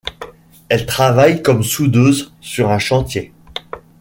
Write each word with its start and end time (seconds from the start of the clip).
Elle 0.67 0.87
travaille 0.87 1.43
comme 1.43 1.61
soudeuse 1.61 2.33
sur 2.41 2.71
un 2.71 2.79
chantier. 2.79 3.33